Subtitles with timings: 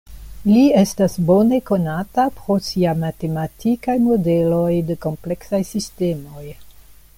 [0.51, 6.47] Li estas bone konata pro sia matematikaj modeloj de kompleksaj sistemoj.